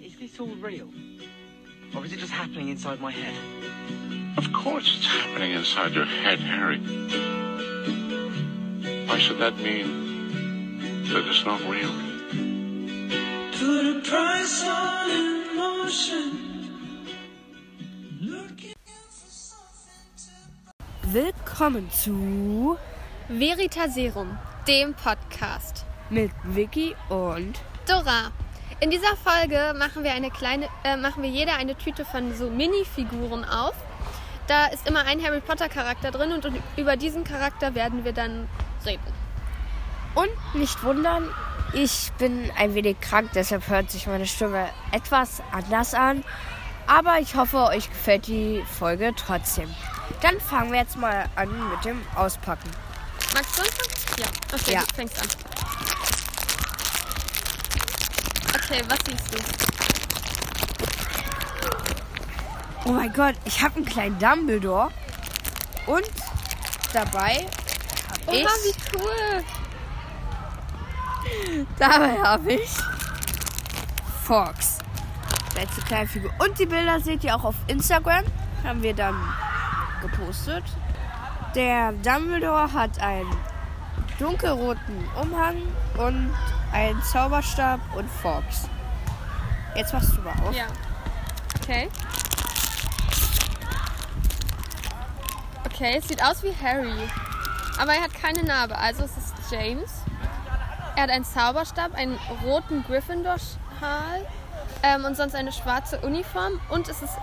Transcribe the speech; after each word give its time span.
Is 0.00 0.16
this 0.18 0.38
all 0.40 0.54
real? 0.56 0.88
Or 1.94 2.04
is 2.04 2.12
it 2.12 2.18
just 2.18 2.32
happening 2.32 2.68
inside 2.68 3.00
my 3.00 3.10
head? 3.12 3.34
Of 4.36 4.52
course 4.52 4.96
it's 4.96 5.06
happening 5.06 5.52
inside 5.52 5.92
your 5.92 6.04
head, 6.06 6.38
Harry. 6.40 6.78
Why 9.06 9.18
should 9.18 9.38
that 9.38 9.56
mean 9.58 11.04
that 11.12 11.24
it's 11.26 11.44
not 11.44 11.60
real? 11.68 11.92
Put 13.58 13.96
a 13.96 14.00
price 14.08 14.64
on 14.64 15.10
emotion. 15.10 16.26
Looking 18.20 18.74
for 18.84 19.28
something 19.28 20.08
to 21.02 21.08
Willkommen 21.12 21.90
zu 21.90 22.78
Veritaserum, 23.28 24.38
dem 24.66 24.94
Podcast. 24.94 25.84
mit 26.10 26.30
Vicky 26.44 26.94
und 27.08 27.58
Dora. 27.86 28.32
In 28.82 28.90
dieser 28.90 29.16
Folge 29.16 29.74
machen 29.78 30.02
wir 30.02 30.10
eine 30.12 30.28
kleine, 30.32 30.68
äh, 30.82 30.96
machen 30.96 31.22
wir 31.22 31.30
jeder 31.30 31.54
eine 31.54 31.78
Tüte 31.78 32.04
von 32.04 32.34
so 32.36 32.50
Minifiguren 32.50 33.44
auf. 33.44 33.74
Da 34.48 34.66
ist 34.66 34.88
immer 34.88 35.04
ein 35.04 35.22
Harry 35.24 35.40
Potter 35.40 35.68
Charakter 35.68 36.10
drin 36.10 36.32
und 36.32 36.48
über 36.76 36.96
diesen 36.96 37.22
Charakter 37.22 37.76
werden 37.76 38.04
wir 38.04 38.12
dann 38.12 38.48
reden. 38.84 39.00
und 40.16 40.30
nicht 40.54 40.82
wundern, 40.82 41.30
ich 41.72 42.10
bin 42.18 42.50
ein 42.58 42.74
wenig 42.74 43.00
krank, 43.00 43.30
deshalb 43.36 43.68
hört 43.68 43.88
sich 43.88 44.08
meine 44.08 44.26
Stimme 44.26 44.68
etwas 44.90 45.40
anders 45.52 45.94
an. 45.94 46.24
Aber 46.88 47.20
ich 47.20 47.36
hoffe, 47.36 47.58
euch 47.68 47.88
gefällt 47.88 48.26
die 48.26 48.64
Folge 48.78 49.12
trotzdem. 49.14 49.72
Dann 50.22 50.40
fangen 50.40 50.72
wir 50.72 50.80
jetzt 50.80 50.96
mal 50.98 51.26
an 51.36 51.48
mit 51.70 51.84
dem 51.84 52.02
Auspacken. 52.16 52.68
Magst 53.32 53.56
du 53.56 53.62
anfangen? 53.62 54.18
Ja. 54.18 54.26
Okay, 54.58 54.72
Ja. 54.72 54.80
du 54.80 54.94
fängst 54.96 55.22
an. 55.22 55.51
Okay, 58.72 58.84
was 58.88 58.98
siehst 59.04 59.34
du? 59.34 59.38
Oh 62.86 62.92
mein 62.92 63.12
Gott, 63.12 63.34
ich 63.44 63.62
habe 63.62 63.76
einen 63.76 63.84
kleinen 63.84 64.18
Dumbledore. 64.18 64.88
Und 65.86 66.10
dabei 66.94 67.46
habe 68.08 68.28
Oha, 68.28 68.36
ich, 68.38 68.46
wie 68.64 68.74
cool. 68.96 69.44
dabei 71.78 72.18
habe 72.22 72.54
ich 72.54 72.70
Fox. 74.24 74.78
Letzte 75.54 75.82
kleine 75.82 76.08
Figur. 76.08 76.32
Und 76.38 76.58
die 76.58 76.64
Bilder 76.64 76.98
seht 76.98 77.24
ihr 77.24 77.36
auch 77.36 77.44
auf 77.44 77.56
Instagram. 77.66 78.24
Haben 78.64 78.82
wir 78.82 78.94
dann 78.94 79.16
gepostet. 80.00 80.64
Der 81.54 81.92
Dumbledore 81.92 82.72
hat 82.72 82.98
einen 83.02 83.36
dunkelroten 84.18 85.10
Umhang 85.20 85.60
und 85.98 86.34
einen 86.72 87.02
Zauberstab 87.02 87.80
und 87.94 88.08
Fox. 88.10 88.68
Jetzt 89.74 89.92
machst 89.92 90.16
du 90.16 90.20
mal 90.22 90.34
auf. 90.46 90.54
Ja. 90.54 90.66
Okay. 91.60 91.88
Okay, 95.66 95.96
es 95.98 96.08
sieht 96.08 96.22
aus 96.22 96.42
wie 96.42 96.54
Harry. 96.62 97.08
Aber 97.78 97.94
er 97.94 98.02
hat 98.02 98.14
keine 98.14 98.42
Narbe, 98.44 98.76
also 98.76 99.04
es 99.04 99.16
ist 99.16 99.34
James. 99.50 99.90
Er 100.96 101.04
hat 101.04 101.10
einen 101.10 101.24
Zauberstab, 101.24 101.94
einen 101.94 102.18
roten 102.44 102.84
Gryffindor-Schal 102.84 104.26
ähm, 104.82 105.04
und 105.04 105.16
sonst 105.16 105.34
eine 105.34 105.52
schwarze 105.52 105.98
Uniform. 106.00 106.60
Und 106.68 106.88
es 106.88 107.02
ist, 107.02 107.14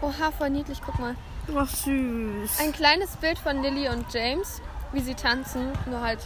oha, 0.00 0.32
voll 0.36 0.50
niedlich, 0.50 0.80
guck 0.84 0.98
mal. 0.98 1.14
Ach, 1.56 1.68
süß. 1.68 2.60
Ein 2.60 2.72
kleines 2.72 3.16
Bild 3.16 3.38
von 3.38 3.62
Lily 3.62 3.88
und 3.88 4.12
James, 4.12 4.60
wie 4.92 5.00
sie 5.00 5.14
tanzen, 5.14 5.72
nur 5.86 6.00
halt 6.00 6.20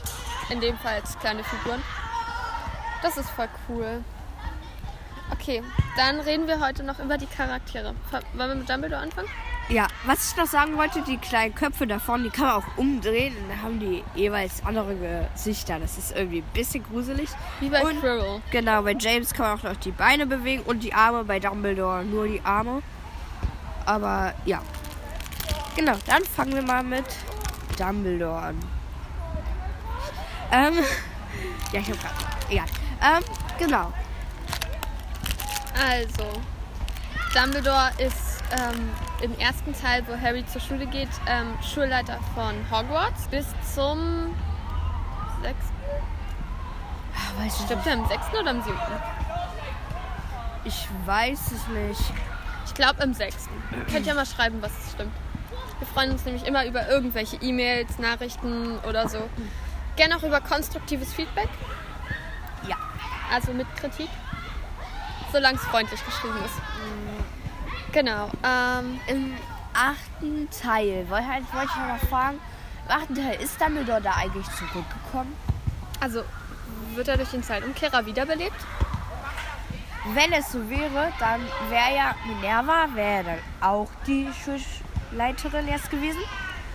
in 0.48 0.60
dem 0.60 0.76
Fall 0.78 0.94
als 0.94 1.18
kleine 1.18 1.44
Figuren. 1.44 1.82
Das 3.02 3.16
ist 3.16 3.30
voll 3.30 3.48
cool. 3.68 4.02
Okay, 5.32 5.62
dann 5.96 6.20
reden 6.20 6.46
wir 6.46 6.60
heute 6.60 6.82
noch 6.84 6.98
über 7.00 7.18
die 7.18 7.26
Charaktere. 7.26 7.94
Wollen 8.34 8.48
wir 8.48 8.54
mit 8.54 8.70
Dumbledore 8.70 9.02
anfangen? 9.02 9.28
Ja, 9.68 9.88
was 10.04 10.30
ich 10.30 10.36
noch 10.36 10.46
sagen 10.46 10.76
wollte, 10.76 11.02
die 11.02 11.18
kleinen 11.18 11.52
Köpfe 11.52 11.88
da 11.88 11.98
vorne, 11.98 12.24
die 12.24 12.30
kann 12.30 12.46
man 12.46 12.54
auch 12.62 12.76
umdrehen 12.76 13.36
und 13.36 13.48
dann 13.48 13.62
haben 13.62 13.80
die 13.80 14.04
jeweils 14.14 14.64
andere 14.64 14.94
Gesichter. 15.34 15.80
Das 15.80 15.98
ist 15.98 16.14
irgendwie 16.16 16.38
ein 16.38 16.52
bisschen 16.54 16.84
gruselig. 16.84 17.28
Wie 17.58 17.68
bei 17.68 17.82
Und- 17.82 18.00
Quirrell. 18.00 18.40
Genau, 18.52 18.82
bei 18.82 18.92
James 18.96 19.34
kann 19.34 19.46
man 19.48 19.58
auch 19.58 19.62
noch 19.64 19.76
die 19.80 19.90
Beine 19.90 20.24
bewegen 20.26 20.62
und 20.62 20.84
die 20.84 20.94
Arme, 20.94 21.24
bei 21.24 21.40
Dumbledore 21.40 22.04
nur 22.04 22.28
die 22.28 22.40
Arme. 22.44 22.80
Aber 23.84 24.32
ja. 24.44 24.62
Genau, 25.74 25.94
dann 26.06 26.22
fangen 26.24 26.54
wir 26.54 26.62
mal 26.62 26.84
mit 26.84 27.04
Dumbledore 27.76 28.38
an. 28.40 28.62
Ähm, 30.52 30.74
ja, 31.72 31.80
ich 31.80 31.90
hab 31.90 32.00
grad, 32.00 32.12
egal. 32.48 32.66
Ähm, 33.02 33.22
genau. 33.58 33.92
Also, 35.78 36.24
Dumbledore 37.34 37.90
ist 37.98 38.42
ähm, 38.52 38.90
im 39.22 39.38
ersten 39.38 39.74
Teil, 39.78 40.02
wo 40.06 40.16
Harry 40.18 40.44
zur 40.46 40.60
Schule 40.60 40.86
geht, 40.86 41.08
ähm, 41.26 41.54
Schulleiter 41.62 42.18
von 42.34 42.54
Hogwarts 42.70 43.26
bis 43.28 43.46
zum 43.74 44.34
sechsten. 45.42 45.74
Weiß 47.38 47.58
ich, 47.60 47.64
Stimmt 47.66 47.86
er 47.86 47.92
im 47.94 48.06
sechsten 48.06 48.36
oder 48.36 48.50
im 48.52 48.62
siebten? 48.62 48.92
ich 50.64 50.88
weiß 51.04 51.52
es 51.52 51.68
nicht. 51.68 52.00
Ich 52.64 52.74
glaube 52.74 53.02
im 53.02 53.14
sechsten. 53.14 53.52
Könnt 53.90 54.06
ihr 54.06 54.14
mal 54.14 54.26
schreiben, 54.26 54.60
was 54.60 54.72
es 54.84 54.92
stimmt. 54.92 55.12
Wir 55.78 55.86
freuen 55.86 56.10
uns 56.10 56.24
nämlich 56.24 56.46
immer 56.46 56.64
über 56.66 56.88
irgendwelche 56.88 57.36
E-Mails, 57.36 57.98
Nachrichten 57.98 58.78
oder 58.88 59.08
so. 59.08 59.18
Gerne 59.96 60.16
auch 60.16 60.22
über 60.22 60.40
konstruktives 60.40 61.12
Feedback. 61.12 61.48
Also 63.32 63.52
mit 63.52 63.66
Kritik. 63.76 64.08
Solange 65.32 65.56
es 65.56 65.64
freundlich 65.64 66.04
geschrieben 66.04 66.36
ist. 66.44 66.54
Genau. 67.92 68.30
Ähm, 68.44 69.00
Im 69.08 69.34
achten 69.74 70.48
Teil, 70.50 71.08
wollte 71.08 71.26
halt, 71.26 71.44
wollte 71.52 71.68
ich 71.70 71.76
mal 71.76 71.98
fragen, 71.98 72.38
im 72.88 72.94
achten 72.94 73.14
Teil 73.14 73.40
ist 73.40 73.60
Dumbledore 73.60 74.00
da 74.00 74.12
eigentlich 74.12 74.46
zurückgekommen? 74.46 75.34
also 76.00 76.22
wird 76.94 77.08
er 77.08 77.16
durch 77.16 77.30
den 77.30 77.42
Zeitumkehrer 77.42 78.06
wiederbelebt? 78.06 78.56
Wenn 80.14 80.32
es 80.32 80.52
so 80.52 80.70
wäre, 80.70 81.12
dann 81.18 81.40
wäre 81.68 81.96
ja 81.96 82.14
Minerva, 82.26 82.86
wäre 82.94 83.24
dann 83.24 83.38
auch 83.60 83.88
die 84.06 84.28
Schulleiterin 85.10 85.66
jetzt 85.68 85.90
gewesen. 85.90 86.20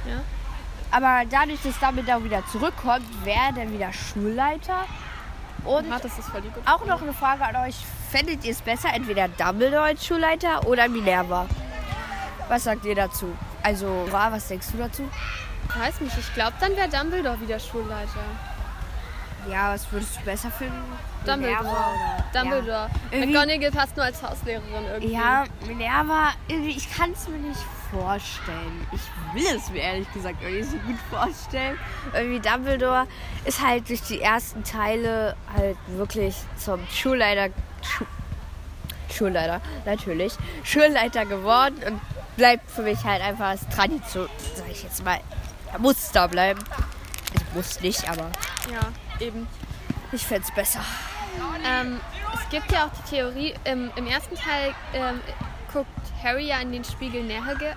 Ja. 0.06 0.22
Aber 0.92 1.24
dadurch, 1.30 1.62
dass 1.64 1.80
Dumbledore 1.80 2.26
wieder 2.26 2.46
zurückkommt, 2.48 3.06
wäre 3.24 3.40
er 3.40 3.52
dann 3.54 3.72
wieder 3.72 3.94
Schulleiter. 3.94 4.86
Und 5.66 5.90
gute 5.90 6.10
auch 6.66 6.86
noch 6.86 7.02
eine 7.02 7.14
Frage 7.14 7.44
an 7.46 7.56
euch. 7.68 7.76
Fändet 8.12 8.44
ihr 8.44 8.52
es 8.52 8.62
besser, 8.62 8.90
entweder 8.94 9.28
Dumbledore 9.28 9.84
als 9.84 10.06
Schulleiter 10.06 10.68
oder 10.68 10.88
Minerva? 10.90 11.46
Was 12.50 12.64
sagt 12.66 12.84
ihr 12.86 12.96
dazu? 12.96 13.34
Also, 13.64 14.06
Ra, 14.12 14.32
was 14.32 14.48
denkst 14.48 14.68
du 14.74 14.78
dazu? 14.80 15.10
Ich 15.70 15.80
weiß 15.80 16.02
nicht, 16.02 16.18
ich 16.18 16.34
glaube, 16.34 16.54
dann 16.60 16.76
wäre 16.76 16.90
Dumbledore 16.90 17.40
wieder 17.40 17.60
Schulleiter. 17.60 18.20
Ja, 19.50 19.74
was 19.74 19.90
würdest 19.92 20.18
du 20.18 20.22
besser 20.26 20.52
finden? 20.52 20.74
Dumbledore. 21.26 21.64
Minerva 21.64 21.94
oder- 21.94 22.42
Dumbledore. 22.44 22.90
Irgendwie- 23.12 23.34
McGonagall 23.34 23.72
passt 23.72 23.96
nur 23.96 24.06
als 24.06 24.22
Hauslehrerin 24.22 24.86
irgendwie. 24.92 25.14
Ja, 25.14 25.46
Minerva, 25.66 26.32
irgendwie, 26.48 26.72
ich 26.72 26.92
kann 26.94 27.12
es 27.12 27.28
mir 27.28 27.38
nicht 27.38 27.56
vorstellen. 27.56 27.81
Ich 28.92 29.02
will 29.34 29.56
es 29.58 29.70
mir 29.70 29.82
ehrlich 29.82 30.12
gesagt 30.14 30.42
nicht 30.44 30.70
so 30.70 30.78
gut 30.78 30.98
vorstellen. 31.10 31.78
Irgendwie 32.14 32.40
Dumbledore 32.40 33.08
ist 33.46 33.62
halt 33.66 33.90
durch 33.90 34.02
die 34.04 34.22
ersten 34.22 34.64
Teile 34.64 35.36
halt 35.56 35.78
wirklich 35.88 36.36
zum 36.58 36.80
Schulleiter, 36.90 37.54
Schu 37.82 38.06
Schulleiter, 39.14 39.60
natürlich, 39.86 40.34
Schulleiter 40.64 41.26
geworden 41.26 41.76
und 41.86 42.02
bleibt 42.38 42.72
für 42.72 42.82
mich 42.82 43.04
halt 43.04 43.22
einfach 43.22 43.48
als 43.50 43.68
Tradition, 43.68 44.30
sag 44.56 44.70
ich 44.72 44.84
jetzt 44.84 45.04
mal. 45.04 45.20
Er 45.74 45.80
muss 45.80 46.12
da 46.12 46.28
bleiben. 46.28 46.62
Also 47.34 47.46
muss 47.54 47.82
nicht, 47.82 48.10
aber 48.10 48.32
Ja, 48.72 48.80
eben. 49.26 49.48
ich 50.14 50.26
fände 50.26 50.44
es 50.48 50.56
besser. 50.56 50.80
Ähm, 51.66 52.00
es 52.34 52.50
gibt 52.50 52.72
ja 52.72 52.86
auch 52.86 52.90
die 53.04 53.16
Theorie, 53.16 53.54
im, 53.66 53.92
im 53.96 54.08
ersten 54.08 54.36
Teil 54.36 54.74
ähm, 54.94 55.20
guckt 55.72 55.88
Harry 56.24 56.48
ja 56.48 56.60
in 56.60 56.72
den 56.72 56.84
Spiegel 56.84 57.24
Närge. 57.24 57.76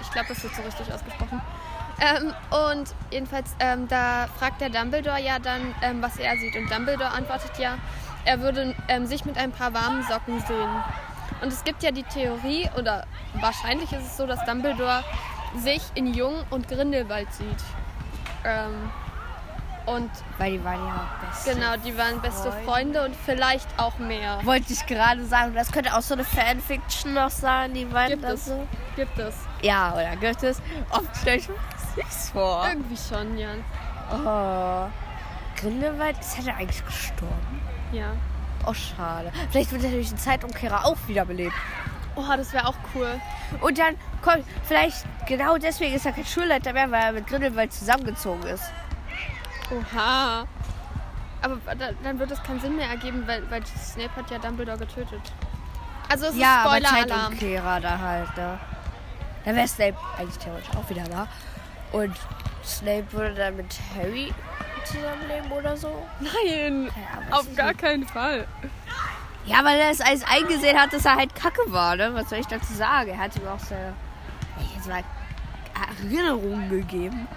Ich 0.00 0.10
glaube, 0.10 0.28
das 0.28 0.42
wird 0.42 0.54
so 0.54 0.62
richtig 0.62 0.92
ausgesprochen. 0.92 1.40
Ähm, 2.00 2.34
und 2.50 2.94
jedenfalls, 3.10 3.54
ähm, 3.60 3.86
da 3.88 4.26
fragt 4.38 4.60
der 4.60 4.70
Dumbledore 4.70 5.20
ja 5.20 5.38
dann, 5.38 5.74
ähm, 5.82 6.02
was 6.02 6.16
er 6.18 6.36
sieht. 6.38 6.56
Und 6.56 6.70
Dumbledore 6.70 7.10
antwortet 7.10 7.58
ja, 7.58 7.78
er 8.24 8.40
würde 8.40 8.74
ähm, 8.88 9.06
sich 9.06 9.24
mit 9.24 9.38
ein 9.38 9.52
paar 9.52 9.72
warmen 9.74 10.02
Socken 10.02 10.40
sehen. 10.40 10.70
Und 11.40 11.52
es 11.52 11.62
gibt 11.64 11.82
ja 11.82 11.90
die 11.90 12.02
Theorie, 12.02 12.68
oder 12.76 13.06
wahrscheinlich 13.34 13.92
ist 13.92 14.06
es 14.06 14.16
so, 14.16 14.26
dass 14.26 14.44
Dumbledore 14.44 15.04
sich 15.56 15.82
in 15.94 16.12
Jung 16.14 16.44
und 16.50 16.68
Grindelwald 16.68 17.32
sieht. 17.32 17.62
Und 19.86 20.10
Weil 20.38 20.52
die 20.52 20.64
waren 20.64 20.86
ja 20.86 20.94
auch 20.94 21.26
beste 21.28 21.54
genau, 21.54 21.76
die 21.76 21.98
waren 21.98 22.20
beste 22.22 22.50
Freunde 22.64 23.04
und 23.04 23.14
vielleicht 23.14 23.68
auch 23.76 23.98
mehr. 23.98 24.40
Wollte 24.42 24.72
ich 24.72 24.86
gerade 24.86 25.24
sagen, 25.26 25.54
das 25.54 25.70
könnte 25.70 25.94
auch 25.94 26.00
so 26.00 26.14
eine 26.14 26.24
Fanfiction 26.24 27.12
noch 27.12 27.30
sein, 27.30 27.74
die 27.74 27.84
beiden 27.84 28.18
Gibt 28.18 28.24
da 28.24 28.32
es. 28.32 28.46
so. 28.46 28.66
Gibt 28.96 29.18
es. 29.18 29.34
Ja, 29.60 29.92
oder 29.92 30.16
gibt 30.16 30.42
es? 30.42 30.62
Oft 30.90 31.14
stelle 31.20 31.36
ich 31.36 31.48
mir 31.48 31.56
das 31.72 31.96
nicht 31.96 32.32
vor. 32.32 32.66
Irgendwie 32.66 32.96
schon, 32.96 33.36
ja. 33.36 33.48
Oh. 34.10 34.90
Grindelwald, 35.60 36.18
ist 36.18 36.38
er 36.38 36.44
denn 36.44 36.54
eigentlich 36.54 36.84
gestorben? 36.84 37.60
Ja. 37.92 38.12
Oh, 38.66 38.72
schade. 38.72 39.30
Vielleicht 39.50 39.70
wird 39.72 39.84
er 39.84 39.90
durch 39.90 40.08
den 40.08 40.18
Zeitumkehrer 40.18 40.86
auch 40.86 40.96
wiederbelebt. 41.06 41.54
Oh, 42.16 42.36
das 42.36 42.52
wäre 42.52 42.66
auch 42.66 42.76
cool. 42.94 43.20
Und 43.60 43.78
dann 43.78 43.96
kommt, 44.22 44.44
vielleicht 44.62 45.04
genau 45.26 45.58
deswegen 45.58 45.94
ist 45.94 46.06
er 46.06 46.12
kein 46.12 46.24
Schulleiter 46.24 46.72
mehr, 46.72 46.90
weil 46.90 47.02
er 47.02 47.12
mit 47.12 47.26
Grindelwald 47.26 47.72
zusammengezogen 47.72 48.44
ist. 48.44 48.64
Oha. 49.78 50.46
Aber 51.42 51.56
da, 51.74 51.90
dann 52.02 52.18
wird 52.18 52.30
es 52.30 52.42
keinen 52.42 52.60
Sinn 52.60 52.76
mehr 52.76 52.88
ergeben, 52.88 53.24
weil, 53.26 53.48
weil 53.50 53.64
Snape 53.66 54.10
hat 54.16 54.30
ja 54.30 54.38
Dumbledore 54.38 54.78
getötet. 54.78 55.20
Also 56.08 56.26
es 56.26 56.36
Ja, 56.36 56.60
ist 56.62 56.66
aber 56.66 56.76
Spoiler-Alarm. 56.76 57.08
Zeitumkehrer 57.32 57.80
da 57.80 57.98
halt, 57.98 58.28
da. 58.36 58.58
Dann 59.44 59.56
wäre 59.56 59.68
Snape 59.68 59.96
eigentlich 60.18 60.38
theoretisch 60.38 60.70
auch 60.76 60.88
wieder 60.88 61.04
da. 61.04 61.26
Und 61.92 62.16
Snape 62.64 63.04
würde 63.12 63.34
dann 63.34 63.56
mit 63.56 63.74
Harry 63.94 64.32
zusammenleben 64.84 65.50
oder 65.52 65.76
so. 65.76 66.06
Nein, 66.20 66.86
Ja, 67.30 67.36
auf 67.38 67.54
gar 67.54 67.68
nicht. 67.68 67.80
keinen 67.80 68.06
Fall. 68.06 68.46
Ja, 69.44 69.62
weil 69.64 69.78
er 69.78 69.90
es 69.90 70.00
alles 70.00 70.24
eingesehen 70.24 70.78
hat, 70.80 70.92
dass 70.94 71.04
er 71.04 71.16
halt 71.16 71.34
kacke 71.34 71.60
war, 71.66 71.96
ne? 71.96 72.10
Was 72.14 72.30
soll 72.30 72.38
ich 72.38 72.46
dazu 72.46 72.72
sagen? 72.72 73.10
Er 73.10 73.18
hat 73.18 73.36
ihm 73.36 73.46
auch 73.46 73.58
seine, 73.58 73.92
ich 74.58 74.74
jetzt 74.74 74.88
mal, 74.88 75.02
Erinnerungen 76.00 76.70
gegeben. 76.70 77.28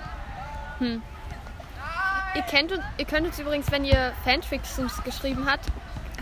Ihr, 2.38 2.44
kennt 2.44 2.72
uns, 2.72 2.84
ihr 3.00 3.06
könnt 3.06 3.26
uns 3.26 3.40
übrigens, 3.40 3.72
wenn 3.72 3.84
ihr 3.84 4.14
Fanfictions 4.24 5.04
geschrieben 5.04 5.48
habt, 5.50 5.66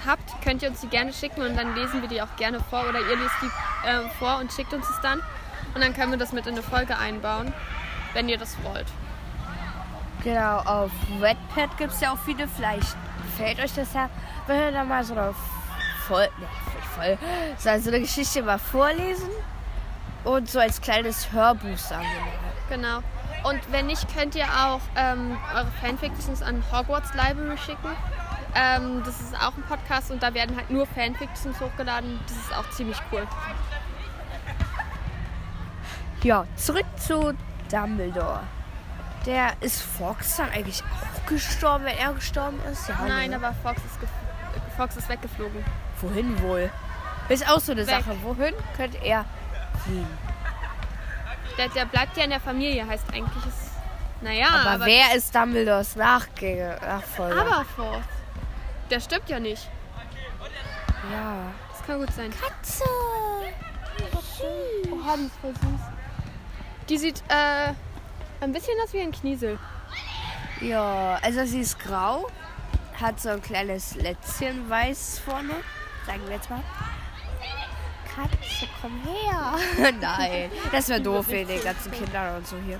habt, 0.08 0.42
könnt 0.42 0.64
ihr 0.64 0.70
uns 0.70 0.80
die 0.80 0.88
gerne 0.88 1.12
schicken 1.12 1.42
und 1.42 1.58
dann 1.58 1.76
lesen 1.76 2.02
wir 2.02 2.08
die 2.08 2.22
auch 2.22 2.34
gerne 2.38 2.62
vor 2.62 2.88
oder 2.88 3.00
ihr 3.02 3.18
lest 3.18 3.36
die 3.42 3.88
äh, 3.88 4.10
vor 4.18 4.38
und 4.40 4.50
schickt 4.54 4.74
uns 4.74 4.90
es 4.90 5.02
dann. 5.02 5.20
Und 5.74 5.84
dann 5.84 5.94
können 5.94 6.12
wir 6.12 6.18
das 6.18 6.32
mit 6.32 6.48
in 6.48 6.54
eine 6.54 6.64
Folge 6.64 6.98
einbauen, 6.98 7.54
wenn 8.14 8.30
ihr 8.30 8.38
das 8.38 8.56
wollt. 8.64 8.86
Genau, 10.24 10.60
auf 10.60 10.92
Redpad 11.20 11.78
gibt 11.78 11.92
es 11.92 12.00
ja 12.00 12.14
auch 12.14 12.20
viele. 12.20 12.48
Vielleicht 12.48 12.96
gefällt 13.26 13.60
euch 13.60 13.74
das 13.74 13.94
ja, 13.94 14.10
wenn 14.48 14.58
wir 14.58 14.72
da 14.72 14.86
mal 14.86 15.04
so 15.04 15.16
eine 15.16 15.36
voll, 16.08 16.30
ne, 16.40 16.48
voll, 16.96 17.18
so 17.58 17.90
eine 17.90 18.00
Geschichte 18.00 18.42
mal 18.42 18.58
vorlesen 18.58 19.30
und 20.24 20.50
so 20.50 20.62
als 20.62 20.80
kleines 20.80 21.34
Hörbuch 21.34 21.78
sagen. 21.78 22.08
Genau. 22.70 23.02
Und 23.48 23.72
wenn 23.72 23.86
nicht, 23.86 24.08
könnt 24.16 24.34
ihr 24.34 24.46
auch 24.46 24.82
ähm, 24.96 25.38
eure 25.54 25.70
Fanfictions 25.80 26.42
an 26.42 26.64
Hogwarts 26.72 27.14
Library 27.14 27.58
schicken. 27.60 27.96
Ähm, 28.56 29.04
das 29.06 29.22
ist 29.22 29.36
auch 29.36 29.56
ein 29.56 29.64
Podcast 29.64 30.10
und 30.10 30.24
da 30.24 30.34
werden 30.34 30.56
halt 30.56 30.72
nur 30.72 30.88
Fanfictions 30.88 31.60
hochgeladen. 31.62 32.20
Das 32.26 32.36
ist 32.36 32.58
auch 32.58 32.68
ziemlich 32.72 32.98
cool. 33.12 33.28
Ja, 36.24 36.46
zurück 36.56 36.88
zu 36.98 37.34
Dumbledore. 37.70 38.40
Der 39.28 39.54
ist 39.62 39.84
Fox 39.84 40.38
dann 40.38 40.50
eigentlich 40.50 40.82
auch 40.84 41.26
gestorben, 41.28 41.86
wenn 41.86 41.98
er 42.00 42.14
gestorben 42.14 42.60
ist? 42.72 42.90
Ja, 42.90 42.98
Nein, 43.08 43.30
ne? 43.30 43.36
aber 43.36 43.54
Fox 43.62 43.80
ist, 43.86 44.00
Fox 44.76 44.98
ist 44.98 45.08
weggeflogen. 45.08 45.64
Wohin 46.02 46.42
wohl? 46.42 46.72
Ist 47.30 47.48
auch 47.48 47.60
so 47.60 47.74
eine 47.74 47.86
Weg. 47.86 47.90
Sache. 47.94 48.18
Wohin 48.24 48.56
könnte 48.76 48.98
er 49.04 49.26
fliehen? 49.84 50.08
Der, 51.58 51.70
der 51.70 51.86
bleibt 51.86 52.18
ja 52.18 52.24
in 52.24 52.30
der 52.32 52.40
Familie, 52.40 52.86
heißt 52.86 53.06
eigentlich 53.14 53.46
ist. 53.46 53.72
Naja, 54.22 54.48
aber, 54.50 54.72
aber, 54.72 54.86
wer 54.86 55.16
ist 55.16 55.34
Dumbledores 55.36 55.96
Nachfolger? 55.96 56.82
Aberforth. 56.82 58.04
Der 58.90 59.00
stirbt 59.00 59.30
ja 59.30 59.40
nicht. 59.40 59.70
ja. 61.12 61.52
Das 61.72 61.86
kann 61.86 62.00
gut 62.00 62.14
sein. 62.14 62.32
Katze! 62.32 62.84
Oh, 62.84 63.44
die 65.18 65.26
ist 65.26 65.36
voll 65.42 65.54
süß. 65.54 65.82
Die 66.90 66.98
sieht 66.98 67.24
äh, 67.30 67.74
ein 68.42 68.52
bisschen 68.52 68.74
aus 68.84 68.94
wie 68.94 69.02
ein 69.02 69.12
Kniesel. 69.12 69.60
Ja, 70.62 71.20
also 71.22 71.46
sie 71.46 71.62
ist 71.62 71.80
grau, 71.80 72.28
hat 73.00 73.20
so 73.20 73.30
ein 73.30 73.42
kleines 73.42 73.96
Lätzchen 73.96 74.70
weiß 74.70 75.20
vorne. 75.20 75.56
Sagen 76.06 76.22
wir 76.26 76.36
jetzt 76.36 76.50
mal. 76.50 76.64
Katze, 78.16 78.68
komm 78.82 78.92
her. 79.04 79.92
Nein, 80.02 80.52
das 80.72 80.90
wäre 80.90 81.02
doof 81.02 81.28
wegen 81.28 81.48
den 81.50 81.64
ganzen 81.64 81.92
Kindern 81.92 82.38
und 82.38 82.48
so 82.48 82.56
hier. 82.66 82.80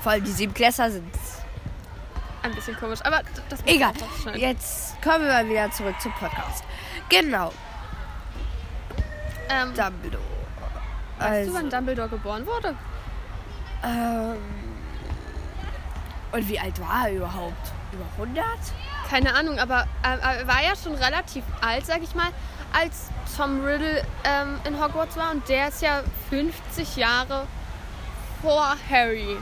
Vor 0.00 0.12
allem 0.12 0.24
die 0.24 0.30
Siebenklässler 0.32 0.90
sind. 0.90 1.14
Ein 2.42 2.54
bisschen 2.54 2.76
komisch, 2.76 3.00
aber 3.02 3.22
das 3.48 3.60
muss 3.64 3.72
Egal. 3.74 3.92
Jetzt 4.34 5.00
kommen 5.02 5.24
wir 5.24 5.32
mal 5.32 5.48
wieder 5.48 5.70
zurück 5.72 5.94
zum 6.00 6.12
Podcast. 6.12 6.62
Genau, 7.08 7.52
Ähm, 9.48 9.74
Dumbledore. 9.74 10.22
weißt 11.18 11.30
Also, 11.30 11.50
du, 11.50 11.56
wann 11.56 11.70
Dumbledore 11.70 12.08
geboren 12.08 12.46
wurde? 12.46 12.76
ähm, 13.84 14.36
und 16.32 16.48
wie 16.48 16.58
alt 16.58 16.78
war 16.80 17.08
er 17.08 17.14
überhaupt? 17.14 17.72
Über 17.92 18.04
100? 18.18 18.44
Keine 19.08 19.34
Ahnung, 19.34 19.58
aber 19.58 19.82
äh, 20.02 20.18
er 20.40 20.46
war 20.48 20.62
ja 20.62 20.74
schon 20.76 20.94
relativ 20.96 21.44
alt, 21.60 21.86
sag 21.86 22.02
ich 22.02 22.14
mal, 22.14 22.28
als 22.76 23.10
Tom 23.36 23.64
Riddle 23.64 24.02
ähm, 24.24 24.60
in 24.64 24.82
Hogwarts 24.82 25.16
war. 25.16 25.30
Und 25.30 25.48
der 25.48 25.68
ist 25.68 25.82
ja 25.82 26.02
50 26.30 26.96
Jahre 26.96 27.46
vor 28.42 28.76
Harry. 28.90 29.36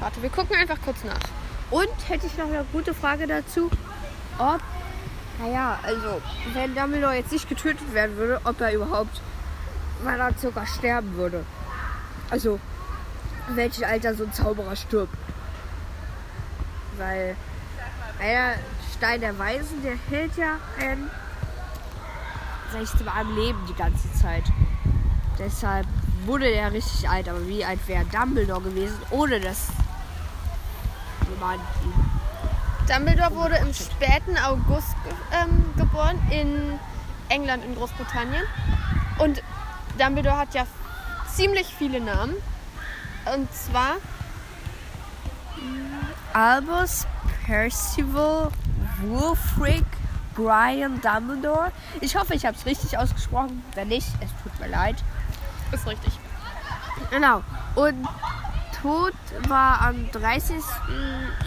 Warte, 0.00 0.22
wir 0.22 0.30
gucken 0.30 0.56
einfach 0.56 0.78
kurz 0.82 1.04
nach. 1.04 1.20
Und 1.70 1.90
hätte 2.08 2.26
ich 2.26 2.36
noch 2.36 2.46
eine 2.46 2.64
gute 2.72 2.94
Frage 2.94 3.26
dazu, 3.26 3.70
ob, 4.38 4.60
naja, 5.38 5.78
also, 5.82 6.20
wenn 6.54 6.74
Dumbledore 6.74 7.14
jetzt 7.14 7.32
nicht 7.32 7.48
getötet 7.48 7.92
werden 7.94 8.16
würde, 8.16 8.40
ob 8.44 8.60
er 8.60 8.72
überhaupt, 8.72 9.20
weil 10.02 10.18
er 10.18 10.32
sogar 10.34 10.66
sterben 10.66 11.14
würde. 11.16 11.44
Also, 12.30 12.58
in 13.48 13.56
welchem 13.56 13.84
Alter 13.84 14.14
so 14.14 14.24
ein 14.24 14.32
Zauberer 14.32 14.74
stirbt. 14.74 15.14
Weil, 16.96 17.36
einer 18.18 18.54
Stein 18.96 19.20
der 19.20 19.38
Weisen, 19.38 19.82
der 19.82 19.96
hält 20.08 20.36
ja 20.36 20.58
ein, 20.80 21.10
sag 22.72 22.82
ich 22.82 23.04
mal, 23.04 23.20
am 23.20 23.34
Leben 23.34 23.58
die 23.68 23.74
ganze 23.74 24.12
Zeit. 24.14 24.44
Deshalb 25.38 25.86
wurde 26.26 26.50
er 26.50 26.72
richtig 26.72 27.08
alt, 27.08 27.28
aber 27.28 27.46
wie 27.46 27.64
alt 27.64 27.80
wäre 27.86 28.04
Dumbledore 28.04 28.62
gewesen, 28.62 28.98
ohne 29.10 29.40
dass 29.40 29.68
jemand 31.28 31.60
ihn 31.84 32.10
Dumbledore 32.90 33.34
wurde 33.36 33.56
im 33.56 33.72
späten 33.72 34.36
August 34.36 34.96
ge 35.04 35.12
ähm, 35.32 35.64
geboren 35.76 36.18
in 36.30 36.78
England, 37.28 37.64
in 37.64 37.76
Großbritannien. 37.76 38.42
Und 39.18 39.42
Dumbledore 39.96 40.38
hat 40.38 40.54
ja 40.54 40.66
ziemlich 41.32 41.68
viele 41.68 42.00
Namen. 42.00 42.34
Und 43.32 43.52
zwar, 43.54 43.96
Albus 46.32 47.06
Percival 47.46 48.50
Wulfric 49.02 49.84
Brian 50.40 51.00
Dumbledore. 51.00 51.72
Ich 52.00 52.16
hoffe, 52.16 52.34
ich 52.34 52.46
habe 52.46 52.56
es 52.56 52.64
richtig 52.66 52.96
ausgesprochen. 52.98 53.62
Wenn 53.74 53.88
nicht, 53.88 54.08
es 54.20 54.30
tut 54.42 54.58
mir 54.60 54.68
leid. 54.68 54.96
ist 55.72 55.86
richtig. 55.86 56.12
Genau. 57.10 57.42
Und 57.74 58.08
tot 58.80 59.12
war 59.48 59.80
am 59.82 60.10
30. 60.12 60.56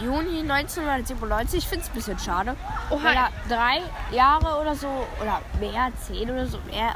Juni 0.03 0.39
1997. 0.41 1.59
Ich 1.59 1.67
finde 1.67 1.83
es 1.83 1.89
ein 1.89 1.95
bisschen 1.95 2.19
schade. 2.19 2.55
Oha. 2.89 3.03
Weil 3.03 3.15
er 3.15 3.29
drei 3.49 3.81
Jahre 4.15 4.61
oder 4.61 4.75
so, 4.75 4.87
oder 5.21 5.41
mehr, 5.59 5.91
zehn 6.05 6.29
oder 6.29 6.45
so, 6.45 6.59
mehr, 6.69 6.95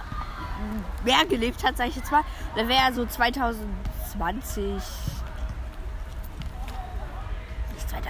mehr 1.04 1.26
gelebt 1.26 1.64
hat, 1.66 1.78
sag 1.78 1.88
ich 1.88 1.96
jetzt 1.96 2.12
mal. 2.12 2.24
Dann 2.56 2.68
wäre 2.68 2.84
er 2.84 2.94
so 2.94 3.06
2020. 3.06 4.84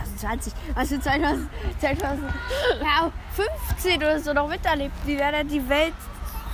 Nicht 0.06 0.20
2020, 0.20 0.54
was 0.76 0.90
für 0.90 1.00
2000, 1.00 1.50
2015 1.80 3.98
oder 3.98 4.20
so 4.20 4.34
noch 4.34 4.48
miterlebt. 4.48 4.94
Wie 5.06 5.18
wäre 5.18 5.32
dann 5.32 5.48
die 5.48 5.68
Welt 5.70 5.94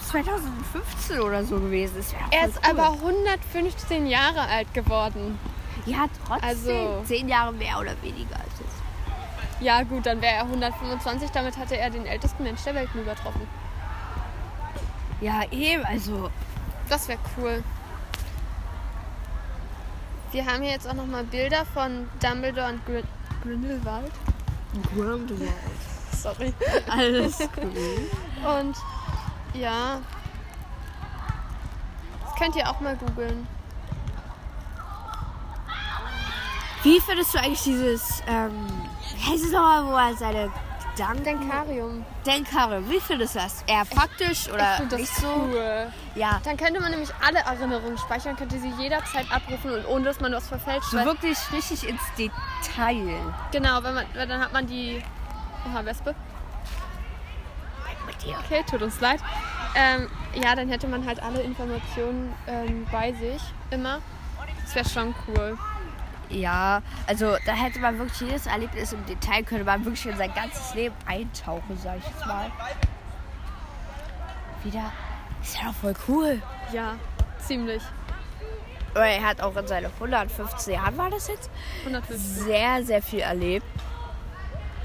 2015 0.09 1.19
oder 1.19 1.43
so 1.43 1.59
gewesen? 1.59 1.95
Das 1.97 2.13
Er 2.31 2.47
ist 2.47 2.57
cool. 2.57 2.79
aber 2.79 2.91
115 2.93 4.07
Jahre 4.07 4.41
alt 4.41 4.73
geworden. 4.73 5.37
Ja, 5.85 6.05
trotzdem. 6.27 6.49
Also- 6.49 7.03
Zehn 7.05 7.27
Jahre 7.27 7.51
mehr 7.53 7.79
oder 7.79 7.99
weniger 8.01 8.35
als 8.35 8.59
jetzt. 8.59 8.73
Ja 9.59 9.83
gut, 9.83 10.05
dann 10.05 10.21
wäre 10.21 10.35
er 10.35 10.43
125. 10.45 11.31
Damit 11.31 11.57
hatte 11.57 11.77
er 11.77 11.89
den 11.89 12.05
ältesten 12.05 12.43
Mensch 12.43 12.63
der 12.63 12.75
Welt 12.75 12.89
übertroffen. 12.93 13.47
Ja, 15.21 15.41
eben, 15.51 15.83
also. 15.85 16.29
Das 16.89 17.07
wäre 17.07 17.19
cool. 17.37 17.63
Wir 20.31 20.45
haben 20.45 20.63
hier 20.63 20.71
jetzt 20.71 20.89
auch 20.89 20.93
nochmal 20.95 21.23
Bilder 21.23 21.63
von 21.73 22.09
Dumbledore 22.21 22.73
und 22.73 22.85
Grin 22.85 23.03
Grindelwald. 23.43 24.11
Grindelwald. 24.95 25.53
Sorry. 26.13 26.53
Alles 26.89 27.39
cool. 27.57 28.09
Und 28.57 28.77
ja. 29.53 29.99
Das 32.23 32.35
könnt 32.39 32.55
ihr 32.55 32.69
auch 32.69 32.79
mal 32.79 32.95
googeln. 32.95 33.45
Wie 36.83 36.99
findest 36.99 37.33
du 37.33 37.39
eigentlich 37.39 37.63
dieses, 37.63 38.23
ähm, 38.27 38.67
heißt 39.29 39.45
es 39.45 39.51
nochmal, 39.51 39.85
wo 39.85 39.91
er 39.91 40.15
seine 40.15 40.51
Gedanken... 40.95 41.23
Denkarium. 41.23 42.05
Denkare, 42.25 42.89
wie 42.89 42.99
findest 42.99 43.35
du 43.35 43.39
das? 43.39 43.63
Eher 43.67 43.83
praktisch 43.85 44.47
oder 44.49 44.79
Ich 44.81 44.89
das 44.89 44.99
nicht 44.99 45.15
so? 45.15 45.27
cool. 45.27 45.87
Ja, 46.15 46.39
Dann 46.43 46.55
könnte 46.57 46.79
man 46.79 46.91
nämlich 46.91 47.09
alle 47.25 47.39
Erinnerungen 47.39 47.97
speichern, 47.97 48.35
könnte 48.35 48.59
sie 48.59 48.69
jederzeit 48.79 49.25
abrufen 49.31 49.71
und 49.71 49.87
ohne 49.87 50.05
dass 50.05 50.19
man 50.19 50.31
was 50.33 50.47
verfälscht. 50.47 50.91
so 50.91 50.97
wirklich 50.97 51.37
richtig 51.51 51.87
ins 51.87 52.01
Detail. 52.17 53.17
Genau, 53.51 53.81
wenn 53.83 53.95
man, 53.95 54.05
weil 54.13 54.27
dann 54.27 54.41
hat 54.41 54.53
man 54.53 54.67
die. 54.67 55.01
Oha, 55.67 55.83
Wespe. 55.85 56.13
Okay, 58.45 58.63
tut 58.69 58.81
uns 58.81 58.99
leid. 59.01 59.19
Ähm, 59.75 60.09
ja, 60.35 60.55
dann 60.55 60.69
hätte 60.69 60.87
man 60.87 61.05
halt 61.05 61.21
alle 61.21 61.41
Informationen 61.41 62.33
ähm, 62.47 62.85
bei 62.91 63.11
sich 63.13 63.41
immer. 63.71 63.99
Das 64.63 64.75
wäre 64.75 64.87
schon 64.87 65.13
cool. 65.27 65.57
Ja, 66.33 66.81
also 67.07 67.37
da 67.45 67.53
hätte 67.53 67.79
man 67.79 67.97
wirklich 67.99 68.21
jedes 68.21 68.47
Erlebnis 68.47 68.91
im 68.91 69.05
Detail, 69.05 69.43
könnte 69.43 69.63
man 69.63 69.85
wirklich 69.85 70.05
in 70.07 70.17
sein 70.17 70.33
ganzes 70.33 70.73
Leben 70.73 70.95
eintauchen, 71.05 71.77
sag 71.81 71.97
ich 71.99 72.05
jetzt 72.05 72.25
mal. 72.25 72.51
Wieder. 74.63 74.91
Ist 75.41 75.57
ja 75.59 75.67
doch 75.67 75.75
voll 75.75 75.93
cool. 76.07 76.41
Ja, 76.71 76.95
ziemlich. 77.37 77.83
Aber 78.95 79.05
er 79.05 79.23
hat 79.23 79.41
auch 79.41 79.55
in 79.55 79.67
seinen 79.67 79.91
115 79.93 80.73
Jahren, 80.73 80.97
war 80.97 81.09
das 81.09 81.27
jetzt, 81.27 81.49
150. 81.81 82.17
sehr, 82.19 82.83
sehr 82.83 83.01
viel 83.01 83.19
erlebt. 83.19 83.65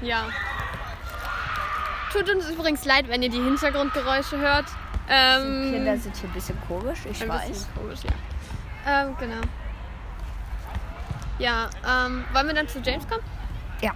Ja. 0.01 0.25
Tut 2.11 2.29
uns 2.29 2.49
übrigens 2.49 2.85
leid, 2.85 3.07
wenn 3.07 3.21
ihr 3.21 3.29
die 3.29 3.41
Hintergrundgeräusche 3.41 4.37
hört. 4.37 4.65
Ähm, 5.09 5.71
Kinder 5.71 5.97
sind 5.97 6.15
hier 6.15 6.29
ein 6.29 6.33
bisschen 6.33 6.57
komisch, 6.67 6.99
ich 7.09 7.21
ein 7.21 7.29
weiß. 7.29 7.47
bisschen 7.47 7.73
komisch, 7.75 7.99
ja. 8.03 8.11
Ähm, 9.03 9.15
genau. 9.19 9.41
Ja, 11.39 11.69
ähm, 11.87 12.25
wollen 12.33 12.47
wir 12.47 12.53
dann 12.53 12.67
zu 12.67 12.79
James 12.79 13.07
kommen? 13.07 13.23
Ja. 13.81 13.93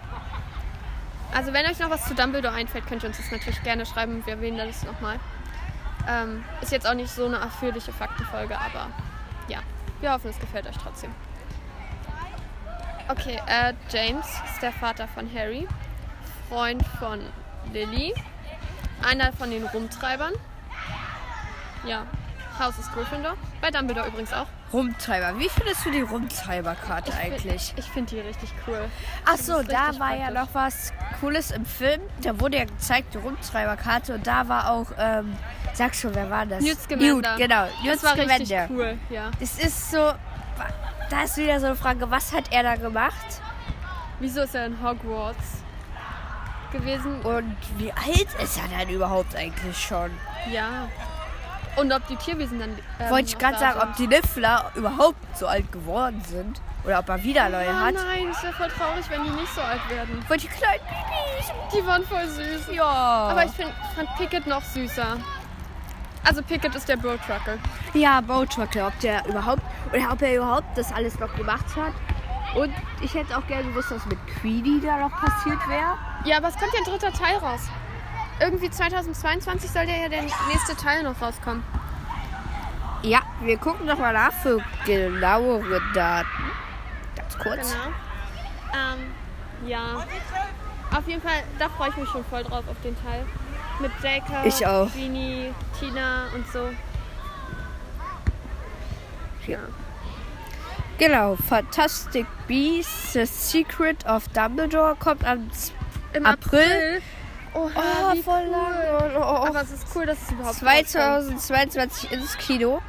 Also 1.33 1.51
wenn 1.51 1.65
euch 1.65 1.79
noch 1.79 1.89
was 1.89 2.05
zu 2.05 2.15
Dumbledore 2.15 2.53
einfällt, 2.53 2.87
könnt 2.87 3.03
ihr 3.03 3.09
uns 3.09 3.17
das 3.17 3.31
natürlich 3.31 3.61
gerne 3.63 3.85
schreiben. 3.85 4.25
Wir 4.25 4.35
erwähnen 4.35 4.57
das 4.57 4.83
nochmal. 4.83 5.19
Ähm, 6.07 6.43
ist 6.61 6.71
jetzt 6.71 6.87
auch 6.87 6.93
nicht 6.93 7.09
so 7.09 7.25
eine 7.25 7.43
ausführliche 7.43 7.91
Faktenfolge, 7.91 8.57
aber 8.57 8.87
ja, 9.47 9.59
wir 9.99 10.11
hoffen, 10.11 10.29
es 10.29 10.39
gefällt 10.39 10.67
euch 10.67 10.77
trotzdem. 10.77 11.11
Okay, 13.09 13.39
äh, 13.47 13.73
James 13.89 14.25
ist 14.49 14.61
der 14.61 14.71
Vater 14.71 15.07
von 15.07 15.29
Harry, 15.33 15.67
Freund 16.49 16.85
von 16.99 17.19
Lily, 17.73 18.13
einer 19.01 19.33
von 19.33 19.49
den 19.49 19.65
Rumtreibern. 19.65 20.33
Ja, 21.85 22.05
Haus 22.59 22.77
ist 22.77 22.93
Gryffindor. 22.93 23.33
Bei 23.61 23.71
Dumbledore 23.71 24.07
übrigens 24.07 24.31
auch. 24.33 24.45
Rumtreiber. 24.71 25.37
Wie 25.39 25.49
findest 25.49 25.85
du 25.85 25.91
die 25.91 26.01
Rumtreiberkarte 26.01 27.13
eigentlich? 27.13 27.73
Ich 27.75 27.85
finde 27.85 28.15
die 28.15 28.21
richtig 28.21 28.49
cool. 28.67 28.89
Ach 29.25 29.37
so, 29.37 29.57
ist 29.59 29.71
da 29.71 29.85
richtig 29.87 29.99
war 29.99 30.15
ja 30.15 30.31
praktisch. 30.31 30.39
noch 30.41 30.47
was 30.53 30.93
Cooles 31.19 31.51
im 31.51 31.65
Film. 31.65 32.01
Da 32.21 32.39
wurde 32.39 32.57
ja 32.57 32.65
gezeigt, 32.65 33.13
die 33.13 33.17
Rumtreiberkarte. 33.19 34.15
Und 34.15 34.27
da 34.27 34.47
war 34.47 34.69
auch, 34.69 34.87
ähm, 34.97 35.35
sag 35.73 35.95
schon, 35.95 36.13
wer 36.15 36.29
war 36.29 36.45
das? 36.45 36.61
Newt 36.63 36.79
Scamander. 36.79 37.13
Newt, 37.13 37.37
genau. 37.37 37.63
Newt 37.83 37.93
Das 37.95 38.03
war 38.03 38.15
richtig 38.17 38.47
Scamander. 38.47 38.67
cool, 38.73 38.97
ja. 39.09 39.31
Es 39.39 39.59
ist 39.59 39.91
so, 39.91 40.13
da 41.09 41.23
ist 41.23 41.37
wieder 41.37 41.59
so 41.59 41.67
eine 41.67 41.75
Frage, 41.75 42.09
was 42.09 42.31
hat 42.33 42.51
er 42.51 42.63
da 42.63 42.75
gemacht? 42.75 43.41
Wieso 44.19 44.41
ist 44.41 44.55
er 44.55 44.67
in 44.67 44.81
Hogwarts 44.81 45.63
gewesen? 46.71 47.21
Und 47.21 47.55
wie 47.77 47.91
alt 47.91 48.27
ist 48.41 48.57
er 48.57 48.67
denn 48.79 48.89
überhaupt 48.89 49.35
eigentlich 49.35 49.77
schon? 49.77 50.11
Ja. 50.51 50.87
Und 51.75 51.91
ob 51.91 52.05
die 52.07 52.15
Tierwesen 52.15 52.59
dann. 52.59 52.77
Ähm, 52.99 53.09
Wollte 53.09 53.29
ich 53.29 53.37
gerade 53.37 53.57
sagen, 53.57 53.79
ob 53.81 53.95
die 53.95 54.07
Niffler 54.07 54.71
überhaupt 54.75 55.37
so 55.37 55.47
alt 55.47 55.71
geworden 55.71 56.21
sind. 56.27 56.61
Oder 56.85 56.99
ob 56.99 57.09
er 57.09 57.23
wieder 57.23 57.47
neue 57.49 57.69
Oh 57.69 57.73
hat. 57.73 57.93
nein, 57.93 58.27
ist 58.29 58.43
ja 58.43 58.51
voll 58.51 58.67
traurig, 58.67 59.05
wenn 59.09 59.23
die 59.23 59.29
nicht 59.29 59.53
so 59.55 59.61
alt 59.61 59.81
werden. 59.89 60.23
Weil 60.27 60.37
die 60.37 60.47
kleinen 60.47 60.81
Babys. 60.83 61.51
Die 61.73 61.87
waren 61.87 62.03
voll 62.05 62.27
süß. 62.27 62.75
Ja. 62.75 62.83
Aber 62.85 63.45
ich 63.45 63.51
find, 63.51 63.71
fand 63.95 64.09
Pickett 64.17 64.45
noch 64.47 64.61
süßer. 64.61 65.17
Also 66.25 66.41
Pickett 66.41 66.75
ist 66.75 66.87
der 66.87 66.97
Bro-Trucker. 66.97 67.57
Ja, 67.93 68.21
Bowtrucker, 68.21 68.87
ob 68.87 68.99
der 68.99 69.25
überhaupt, 69.25 69.61
oder 69.91 70.11
ob 70.11 70.21
er 70.21 70.35
überhaupt 70.37 70.77
das 70.77 70.91
alles 70.93 71.19
noch 71.19 71.33
gemacht 71.35 71.65
hat. 71.75 71.93
Und 72.55 72.73
ich 73.01 73.13
hätte 73.13 73.37
auch 73.37 73.45
gerne 73.47 73.63
gewusst, 73.63 73.91
was 73.91 74.05
mit 74.05 74.19
Queenie 74.27 74.79
da 74.79 74.97
noch 74.97 75.11
passiert 75.11 75.59
wäre. 75.67 75.97
Ja, 76.25 76.37
aber 76.37 76.49
es 76.49 76.57
kommt 76.57 76.71
ja 76.73 76.79
ein 76.79 76.85
dritter 76.85 77.11
Teil 77.11 77.37
raus. 77.37 77.61
Irgendwie 78.39 78.69
2022 78.69 79.69
soll 79.69 79.85
der 79.85 79.97
ja 79.97 80.09
der 80.09 80.23
nächste 80.23 80.75
Teil 80.75 81.03
noch 81.03 81.21
rauskommen. 81.21 81.63
Ja, 83.03 83.21
wir 83.41 83.57
gucken 83.57 83.85
noch 83.85 83.99
mal 83.99 84.13
nach 84.13 84.31
für 84.31 84.59
genauere 84.85 85.81
Daten. 85.93 86.51
Ganz 87.15 87.37
kurz. 87.37 87.73
Genau. 87.73 87.93
Ähm, 88.73 89.69
ja. 89.69 90.05
Auf 90.95 91.07
jeden 91.07 91.21
Fall, 91.21 91.43
da 91.59 91.69
freue 91.69 91.89
ich 91.89 91.97
mich 91.97 92.09
schon 92.09 92.23
voll 92.25 92.43
drauf 92.43 92.63
auf 92.69 92.77
den 92.83 92.95
Teil. 93.03 93.25
Mit 93.79 93.91
Jacob, 94.01 94.45
Ich 94.45 94.65
auch. 94.65 94.89
Queenie, 94.91 95.53
Tina 95.79 96.27
und 96.35 96.47
so. 96.51 96.69
Ja. 99.47 99.59
Genau, 100.97 101.35
Fantastic 101.35 102.27
Beasts, 102.47 103.13
The 103.13 103.25
Secret 103.25 104.05
of 104.05 104.27
Dumbledore 104.29 104.95
kommt 104.95 105.25
am 105.25 105.49
Im 106.13 106.25
April. 106.25 107.01
Oha, 107.53 107.71
Oh, 108.13 108.15
voll 108.21 108.41
cool. 108.45 108.51
lang. 108.51 109.11
Oh. 109.15 109.19
Aber 109.21 109.61
es 109.61 109.71
ist 109.71 109.85
cool, 109.95 110.05
dass 110.05 110.21
es 110.21 110.31
überhaupt 110.31 110.61
rauskommt. 110.63 111.39
2022 111.39 112.11
ins 112.11 112.37
Kino. 112.37 112.81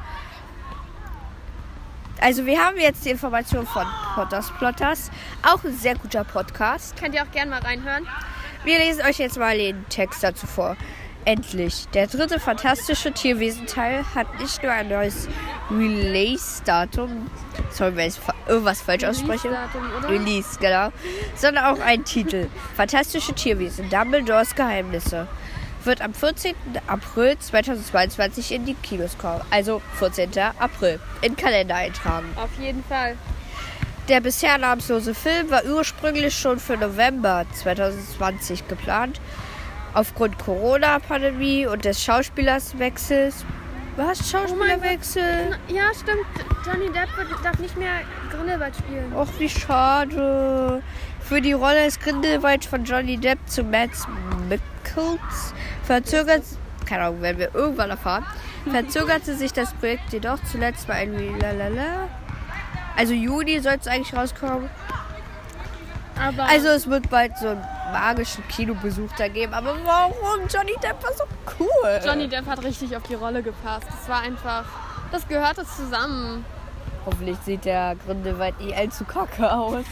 Also 2.21 2.45
wir 2.45 2.59
haben 2.63 2.77
jetzt 2.77 3.05
die 3.05 3.09
Information 3.09 3.67
von 3.67 3.85
Potters 4.15 4.51
Plotters. 4.57 5.11
Auch 5.43 5.63
ein 5.63 5.73
sehr 5.75 5.95
guter 5.95 6.23
Podcast. 6.23 6.95
Könnt 6.97 7.13
ihr 7.13 7.21
auch 7.23 7.31
gerne 7.31 7.51
mal 7.51 7.59
reinhören. 7.61 8.07
Wir 8.63 8.79
lesen 8.79 9.03
euch 9.05 9.19
jetzt 9.19 9.37
mal 9.37 9.57
den 9.57 9.87
Text 9.89 10.23
dazu 10.23 10.47
vor. 10.47 10.75
Endlich. 11.25 11.87
Der 11.89 12.07
dritte 12.07 12.39
fantastische 12.39 13.11
Tierwesenteil 13.11 14.05
hat 14.15 14.39
nicht 14.39 14.61
nur 14.63 14.71
ein 14.71 14.87
neues 14.89 15.27
Release-Datum, 15.71 17.29
sorry, 17.75 17.95
wenn 17.95 18.07
ich 18.07 18.15
irgendwas 18.47 18.81
falsch 18.81 19.03
ausspreche. 19.03 19.49
Release, 20.07 20.57
genau. 20.59 20.89
Sondern 21.35 21.65
auch 21.65 21.79
einen 21.79 22.05
Titel. 22.05 22.47
Fantastische 22.75 23.33
Tierwesen, 23.33 23.89
Dumbledores 23.89 24.55
Geheimnisse. 24.55 25.27
Wird 25.83 26.01
am 26.01 26.13
14. 26.13 26.55
April 26.87 27.37
2022 27.37 28.51
in 28.53 28.65
die 28.65 28.73
Kinos 28.73 29.17
kommen. 29.17 29.41
Also 29.51 29.81
14. 29.99 30.31
April. 30.57 30.99
In 31.21 31.35
Kalender 31.35 31.75
eintragen. 31.75 32.27
Auf 32.35 32.49
jeden 32.59 32.83
Fall. 32.83 33.15
Der 34.07 34.21
bisher 34.21 34.57
namenslose 34.57 35.13
Film 35.13 35.49
war 35.49 35.63
ursprünglich 35.65 36.35
schon 36.35 36.59
für 36.59 36.77
November 36.77 37.45
2020 37.53 38.67
geplant. 38.67 39.19
Aufgrund 39.93 40.37
Corona-Pandemie 40.37 41.67
und 41.67 41.85
des 41.85 42.03
Schauspielerswechsels. 42.03 43.45
Was? 43.95 44.29
Schauspielerwechsel? 44.29 45.57
Ja, 45.69 45.83
stimmt. 45.93 46.25
Johnny 46.65 46.91
Depp 46.91 47.09
darf 47.43 47.59
nicht 47.59 47.77
mehr 47.77 48.01
Grindelwald 48.29 48.75
spielen. 48.75 49.13
Och, 49.15 49.27
wie 49.39 49.47
schade. 49.47 50.83
Für 51.21 51.41
die 51.41 51.53
Rolle 51.53 51.85
des 51.85 51.99
Grindelwald 51.99 52.65
von 52.65 52.83
Johnny 52.83 53.17
Depp 53.17 53.39
zu 53.47 53.63
Mads 53.63 54.07
Mikkelsen 54.49 55.19
verzögert, 55.83 56.43
keine 56.85 57.05
Ahnung, 57.05 57.21
werden 57.21 57.39
wir 57.39 57.55
irgendwann 57.55 57.89
erfahren, 57.89 58.25
verzögerte 58.69 59.35
sich 59.35 59.53
das 59.53 59.73
Projekt 59.73 60.11
jedoch 60.11 60.39
zuletzt 60.51 60.87
bei 60.87 60.95
einem 60.95 61.39
Lalala. 61.39 62.09
Also 62.97 63.13
Juni 63.13 63.59
soll 63.59 63.77
es 63.79 63.87
eigentlich 63.87 64.15
rauskommen. 64.15 64.69
Aber 66.21 66.43
Also 66.43 66.69
es 66.69 66.87
wird 66.89 67.09
bald 67.09 67.37
so 67.37 67.49
einen 67.49 67.63
magischen 67.91 68.47
Kinobesuch 68.47 69.09
da 69.17 69.27
geben. 69.27 69.53
Aber 69.53 69.75
warum? 69.83 70.47
Johnny 70.49 70.73
Depp 70.81 71.03
war 71.03 71.13
so 71.13 71.23
cool. 71.59 72.01
Johnny 72.05 72.27
Depp 72.27 72.45
hat 72.47 72.63
richtig 72.63 72.95
auf 72.95 73.03
die 73.03 73.15
Rolle 73.15 73.41
gepasst. 73.43 73.87
Das 73.89 74.09
war 74.09 74.21
einfach. 74.21 74.65
Das 75.11 75.27
gehörte 75.27 75.65
zusammen. 75.65 76.45
Hoffentlich 77.05 77.37
sieht 77.45 77.65
der 77.65 77.95
Grindelwald 78.05 78.59
nie 78.59 78.73
allzu 78.73 79.05
kacke 79.05 79.51
aus. 79.51 79.85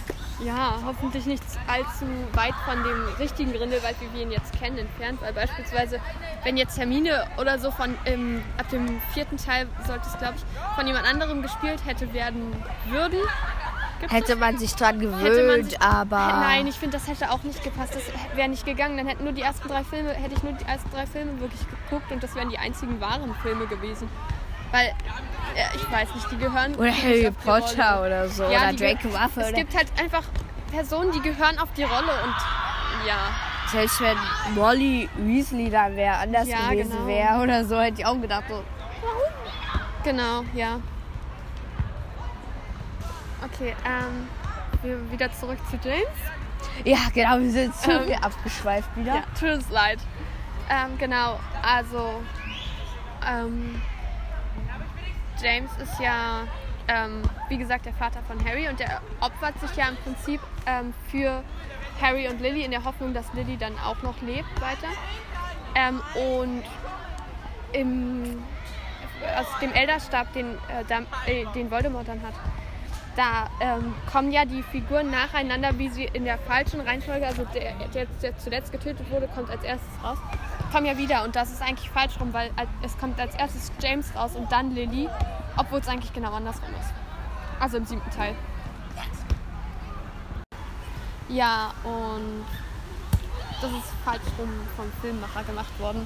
Ja, 0.43 0.79
hoffentlich 0.83 1.27
nicht 1.27 1.43
allzu 1.67 2.05
weit 2.33 2.55
von 2.65 2.83
dem 2.83 3.05
richtigen 3.19 3.53
Grindelwald, 3.53 3.95
wie 4.01 4.13
wir 4.15 4.23
ihn 4.23 4.31
jetzt 4.31 4.51
kennen, 4.59 4.79
entfernt. 4.79 5.21
Weil 5.21 5.33
beispielsweise, 5.33 5.99
wenn 6.43 6.57
jetzt 6.57 6.77
Hermine 6.77 7.23
oder 7.37 7.59
so 7.59 7.69
von 7.69 7.95
ähm, 8.05 8.43
ab 8.57 8.67
dem 8.69 8.99
vierten 9.13 9.37
Teil 9.37 9.67
sollte 9.85 10.07
es, 10.07 10.17
glaube 10.17 10.33
ich, 10.37 10.43
von 10.75 10.87
jemand 10.87 11.05
anderem 11.05 11.43
gespielt 11.43 11.85
hätte 11.85 12.11
werden 12.13 12.51
würden. 12.89 13.19
Hätte 14.09 14.35
man 14.35 14.57
sich 14.57 14.75
dran 14.75 14.99
gewöhnt, 14.99 15.71
sich- 15.71 15.81
aber... 15.81 16.17
Nein, 16.41 16.67
ich 16.67 16.75
finde, 16.75 16.97
das 16.97 17.07
hätte 17.07 17.31
auch 17.31 17.43
nicht 17.43 17.63
gepasst. 17.63 17.95
Das 17.95 18.03
wäre 18.35 18.49
nicht 18.49 18.65
gegangen. 18.65 18.97
Dann 18.97 19.07
hätten 19.07 19.23
nur 19.23 19.33
die 19.33 19.41
ersten 19.41 19.67
drei 19.67 19.83
Filme, 19.83 20.13
hätte 20.13 20.35
ich 20.35 20.43
nur 20.43 20.53
die 20.53 20.65
ersten 20.65 20.89
drei 20.91 21.05
Filme 21.05 21.39
wirklich 21.39 21.61
geguckt 21.67 22.11
und 22.11 22.21
das 22.23 22.35
wären 22.35 22.49
die 22.49 22.57
einzigen 22.57 22.99
wahren 23.01 23.33
Filme 23.41 23.67
gewesen. 23.67 24.09
Weil, 24.71 24.93
ich 25.75 25.91
weiß 25.91 26.15
nicht, 26.15 26.31
die 26.31 26.37
gehören. 26.37 26.75
Oder 26.75 26.91
Harry 26.91 27.31
Potter 27.31 28.01
oder 28.05 28.27
so. 28.27 28.43
Ja, 28.43 28.69
oder 28.69 28.73
Draco 28.73 29.13
Waffe. 29.13 29.41
Es 29.41 29.49
Oder 29.49 29.57
gibt 29.57 29.75
halt 29.75 29.87
einfach 30.01 30.23
Personen, 30.71 31.11
die 31.11 31.21
gehören 31.21 31.59
auf 31.59 31.69
die 31.77 31.83
Rolle 31.83 32.11
und 32.23 32.35
ja. 33.07 33.29
Selbst 33.67 34.01
wenn 34.01 34.17
Molly 34.55 35.09
Weasley 35.17 35.69
dann 35.69 35.95
wäre, 35.95 36.15
anders 36.17 36.47
Ja, 36.47 36.69
gewesen 36.69 36.89
genau. 36.91 37.07
wäre 37.07 37.41
oder 37.41 37.65
so, 37.65 37.79
hätte 37.79 38.01
ich 38.01 38.05
auch 38.05 38.19
gedacht, 38.19 38.43
so, 38.49 38.63
Genau, 40.03 40.43
ja. 40.53 40.79
Okay, 43.43 43.75
ähm, 43.85 44.27
wir 44.81 45.11
wieder 45.11 45.31
zurück 45.33 45.57
zu 45.69 45.77
James. 45.83 46.07
ja 46.85 47.09
genau, 47.13 47.39
wir 47.39 47.51
sind 47.51 47.75
zu 47.75 47.91
Ähm, 47.91 48.05
viel 48.05 48.15
abgeschweift 48.15 48.95
wieder. 48.95 49.15
Ja, 49.15 49.23
tut 49.37 49.49
uns 49.49 49.69
leid. 49.69 49.99
Ähm, 50.69 50.97
genau, 50.97 51.39
also 51.61 52.21
ähm, 53.27 53.81
James 55.41 55.71
ist 55.81 55.99
ja, 55.99 56.41
ähm, 56.87 57.21
wie 57.49 57.57
gesagt, 57.57 57.85
der 57.85 57.93
Vater 57.93 58.21
von 58.23 58.43
Harry 58.45 58.69
und 58.69 58.79
der 58.79 59.01
opfert 59.19 59.59
sich 59.59 59.75
ja 59.75 59.89
im 59.89 59.97
Prinzip 59.97 60.39
ähm, 60.65 60.93
für 61.09 61.43
Harry 62.01 62.27
und 62.27 62.39
Lily 62.39 62.63
in 62.63 62.71
der 62.71 62.83
Hoffnung, 62.83 63.13
dass 63.13 63.31
Lily 63.33 63.57
dann 63.57 63.77
auch 63.79 64.01
noch 64.03 64.21
lebt 64.21 64.61
weiter. 64.61 64.87
Ähm, 65.75 66.01
und 66.15 66.63
im, 67.73 68.43
aus 69.37 69.47
dem 69.59 69.73
Elderstab, 69.73 70.31
den, 70.33 70.57
äh, 70.69 71.31
äh, 71.31 71.45
den 71.53 71.71
Voldemort 71.71 72.07
dann 72.07 72.21
hat, 72.21 72.33
da 73.15 73.49
ähm, 73.59 73.93
kommen 74.11 74.31
ja 74.31 74.45
die 74.45 74.63
Figuren 74.63 75.11
nacheinander, 75.11 75.77
wie 75.77 75.89
sie 75.89 76.05
in 76.05 76.25
der 76.25 76.37
falschen 76.37 76.81
Reihenfolge, 76.81 77.25
also 77.25 77.45
der, 77.53 77.73
der, 77.93 78.05
der 78.21 78.37
zuletzt 78.37 78.71
getötet 78.71 79.09
wurde, 79.11 79.27
kommt 79.27 79.49
als 79.49 79.63
erstes 79.63 80.03
raus, 80.03 80.17
kommen 80.71 80.85
ja 80.85 80.97
wieder. 80.97 81.23
Und 81.23 81.35
das 81.35 81.51
ist 81.51 81.61
eigentlich 81.61 81.89
falsch 81.89 82.19
rum, 82.19 82.33
weil 82.33 82.51
es 82.83 82.97
kommt 82.97 83.19
als 83.19 83.35
erstes 83.35 83.71
James 83.81 84.15
raus 84.15 84.31
und 84.35 84.51
dann 84.51 84.73
Lily, 84.73 85.07
obwohl 85.57 85.79
es 85.79 85.87
eigentlich 85.87 86.13
genau 86.13 86.33
andersrum 86.33 86.69
ist. 86.79 86.93
Also 87.59 87.77
im 87.77 87.85
siebten 87.85 88.09
Teil. 88.11 88.35
Ja, 91.29 91.73
und 91.83 92.45
das 93.61 93.71
ist 93.71 93.93
falsch 94.03 94.21
rum 94.37 94.49
vom 94.75 94.91
Filmmacher 95.01 95.43
gemacht 95.43 95.79
worden. 95.79 96.05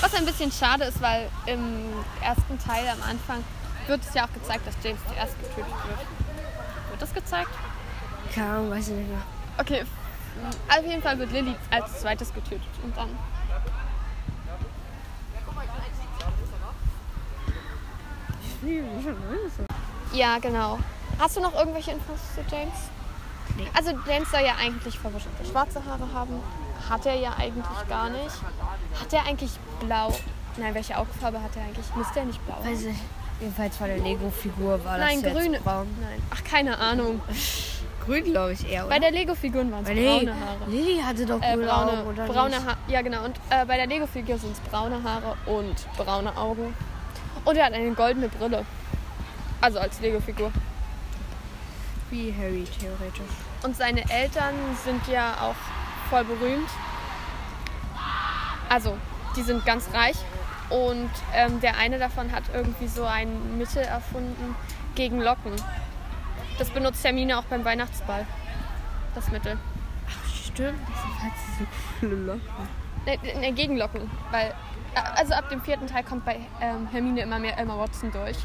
Was 0.00 0.14
ein 0.14 0.26
bisschen 0.26 0.52
schade 0.52 0.84
ist, 0.84 1.00
weil 1.00 1.28
im 1.46 1.92
ersten 2.22 2.58
Teil 2.58 2.86
am 2.88 3.02
Anfang 3.08 3.42
wird 3.86 4.02
es 4.02 4.14
ja 4.14 4.26
auch 4.26 4.32
gezeigt, 4.32 4.66
dass 4.66 4.76
James 4.82 5.00
zuerst 5.08 5.38
getötet 5.40 5.66
wird. 5.66 6.17
Wird 6.98 7.10
das 7.10 7.14
gezeigt? 7.14 7.50
Keine 8.34 8.50
Ahnung, 8.50 8.70
weiß 8.72 8.88
ich 8.88 8.94
nicht 8.94 9.08
mehr. 9.08 9.22
Okay. 9.56 9.84
Auf 10.68 10.84
jeden 10.84 11.00
Fall 11.00 11.16
wird 11.20 11.30
Lily 11.30 11.54
als 11.70 12.00
zweites 12.00 12.34
getötet 12.34 12.68
und 12.82 12.96
dann. 12.96 13.16
Ja, 20.12 20.38
genau. 20.38 20.80
Hast 21.20 21.36
du 21.36 21.40
noch 21.40 21.54
irgendwelche 21.54 21.92
Infos 21.92 22.18
zu 22.34 22.40
James? 22.50 22.74
Nee. 23.56 23.68
Also 23.74 23.92
James 24.04 24.28
soll 24.32 24.40
ja 24.40 24.56
eigentlich 24.60 24.98
verwuschelte 24.98 25.44
schwarze 25.44 25.84
Haare 25.84 26.12
haben. 26.12 26.42
Hat 26.90 27.06
er 27.06 27.14
ja 27.14 27.32
eigentlich 27.38 27.88
gar 27.88 28.10
nicht. 28.10 28.34
Hat 29.00 29.12
er 29.12 29.24
eigentlich 29.24 29.52
blau? 29.78 30.12
Nein, 30.56 30.74
welche 30.74 30.98
Augenfarbe 30.98 31.40
hat 31.40 31.54
er 31.54 31.62
eigentlich? 31.62 31.94
Müsste 31.94 32.18
er 32.18 32.24
nicht 32.24 32.44
blau 32.44 32.56
haben? 32.56 32.68
Weiß 32.68 32.82
ich. 32.86 32.96
Jedenfalls 33.40 33.76
von 33.76 33.86
der 33.86 33.98
Lego-Figur 33.98 34.84
war 34.84 34.98
Nein, 34.98 35.22
das 35.22 35.32
jetzt 35.32 35.42
grüne. 35.42 35.60
braun. 35.60 35.86
Nein. 36.00 36.20
Ach, 36.30 36.42
keine 36.44 36.76
Ahnung. 36.78 37.20
Grün, 38.04 38.24
glaube 38.24 38.52
ich, 38.52 38.68
eher, 38.68 38.86
oder? 38.86 38.94
Bei 38.94 38.98
der 38.98 39.10
Lego-Figuren 39.12 39.70
waren 39.70 39.84
es 39.84 39.90
braune 39.90 40.34
Haare. 40.34 40.58
Lilly 40.70 41.00
hatte 41.00 41.26
doch 41.26 41.40
Äh, 41.42 41.56
braune, 41.56 41.92
Augen, 41.92 42.06
oder 42.08 42.26
braune? 42.26 42.56
Haare. 42.64 42.76
Ja, 42.88 43.02
genau. 43.02 43.24
Und 43.24 43.36
äh, 43.50 43.64
bei 43.66 43.76
der 43.76 43.86
Lego-Figur 43.86 44.38
sind 44.38 44.52
es 44.52 44.60
braune 44.70 45.00
Haare 45.02 45.36
und 45.46 45.74
braune 45.96 46.36
Augen. 46.36 46.74
Und 47.44 47.56
er 47.56 47.66
hat 47.66 47.74
eine 47.74 47.92
goldene 47.92 48.28
Brille. 48.28 48.64
Also 49.60 49.78
als 49.78 50.00
Lego-Figur. 50.00 50.50
Wie 52.10 52.34
Harry, 52.36 52.64
theoretisch. 52.80 53.34
Und 53.62 53.76
seine 53.76 54.00
Eltern 54.10 54.54
sind 54.84 55.06
ja 55.06 55.34
auch 55.42 55.54
voll 56.10 56.24
berühmt. 56.24 56.68
Also, 58.68 58.96
die 59.36 59.42
sind 59.42 59.64
ganz 59.66 59.84
reich. 59.92 60.16
Und 60.70 61.10
ähm, 61.34 61.60
der 61.60 61.78
eine 61.78 61.98
davon 61.98 62.30
hat 62.32 62.44
irgendwie 62.52 62.88
so 62.88 63.04
ein 63.04 63.56
Mittel 63.56 63.82
erfunden 63.82 64.54
gegen 64.94 65.20
Locken. 65.20 65.52
Das 66.58 66.70
benutzt 66.70 67.04
Hermine 67.04 67.38
auch 67.38 67.44
beim 67.44 67.64
Weihnachtsball. 67.64 68.26
Das 69.14 69.30
Mittel. 69.30 69.56
Stimmt, 70.32 70.78
deshalb 70.88 71.22
hat 71.22 71.32
sie 71.38 71.64
so 71.64 71.66
coole 72.00 72.16
Locken. 72.16 72.68
Ne, 73.06 73.18
ne, 73.40 73.52
gegen 73.52 73.76
Locken. 73.76 74.10
Weil, 74.30 74.52
also 75.16 75.34
ab 75.34 75.48
dem 75.48 75.62
vierten 75.62 75.86
Teil 75.86 76.02
kommt 76.02 76.24
bei 76.24 76.40
ähm, 76.60 76.88
Hermine 76.90 77.22
immer 77.22 77.38
mehr 77.38 77.56
Emma 77.56 77.78
Watson 77.78 78.10
durch. 78.12 78.36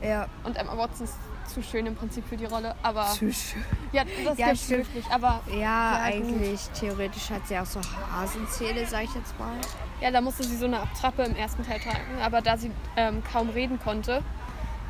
Ja, 0.00 0.26
Und 0.44 0.56
Emma 0.56 0.76
Watson 0.76 1.04
ist 1.04 1.18
zu 1.52 1.62
schön 1.62 1.86
im 1.86 1.94
Prinzip 1.94 2.26
für 2.28 2.36
die 2.36 2.44
Rolle. 2.46 2.74
Aber 2.82 3.06
zu 3.06 3.32
schön. 3.32 3.64
ja, 3.92 4.02
das 4.24 4.38
Ja, 4.38 4.46
gibt's 4.48 4.64
stimmt. 4.64 4.86
wirklich. 4.94 5.06
Aber 5.10 5.40
Ja, 5.48 5.56
Ja, 5.56 5.98
eigentlich, 6.02 6.60
theoretisch 6.78 7.30
hat 7.30 7.46
sie 7.46 7.58
auch 7.58 7.66
so 7.66 7.80
Hasenzähne, 8.14 8.86
sag 8.86 9.04
ich 9.04 9.14
jetzt 9.14 9.38
mal. 9.38 9.54
Ja, 10.00 10.10
da 10.10 10.20
musste 10.20 10.44
sie 10.44 10.56
so 10.56 10.64
eine 10.66 10.80
Attrappe 10.80 11.22
im 11.24 11.36
ersten 11.36 11.64
Teil 11.64 11.78
tragen, 11.80 12.20
aber 12.22 12.40
da 12.40 12.56
sie 12.56 12.70
ähm, 12.96 13.22
kaum 13.32 13.50
reden 13.50 13.78
konnte, 13.78 14.22